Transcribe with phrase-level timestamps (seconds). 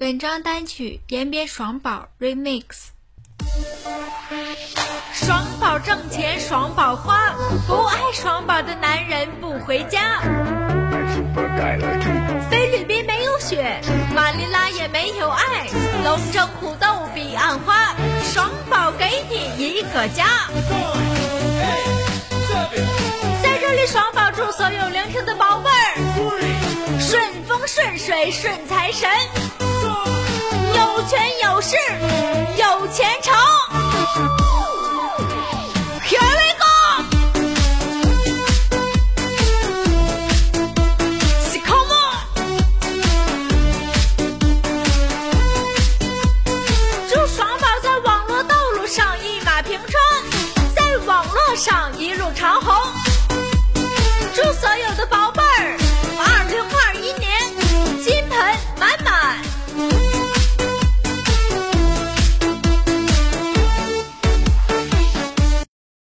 [0.00, 2.62] 本张单曲延边双宝 Remix。
[5.12, 7.34] 双宝挣钱双宝花，
[7.66, 10.22] 不爱双宝的男人不回家。
[12.50, 13.78] 菲律宾没有雪，
[14.14, 15.68] 马尼拉也没有爱，
[16.02, 20.48] 龙争虎斗彼岸花，双宝给你一个家。
[23.42, 29.06] 在这里，双宝祝所有聆听的宝贝儿顺风顺水顺财神。
[49.70, 53.09] 平川，在网络上一路长虹。